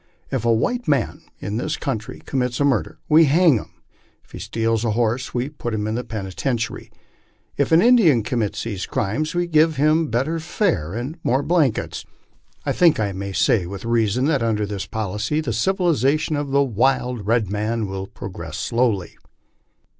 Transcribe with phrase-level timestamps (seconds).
[0.31, 3.83] If a white man in this country commits a murder, we hang him;
[4.23, 6.89] if he steals a horse, we put him in the peni tentiary.
[7.55, 12.03] If an Indian commits these crimes, we give him better fare and more blankets.
[12.65, 16.63] I think I may say with reason, that under this policy tbo civilization of the
[16.63, 19.19] wild red man will progress slowly."